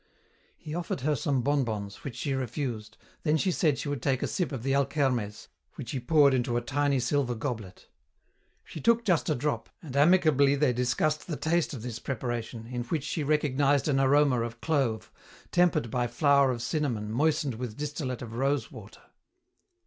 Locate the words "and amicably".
9.79-10.55